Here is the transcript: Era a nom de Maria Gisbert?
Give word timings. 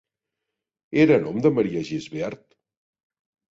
Era 1.03 1.17
a 1.19 1.23
nom 1.27 1.37
de 1.47 1.53
Maria 1.59 1.85
Gisbert? 1.91 2.43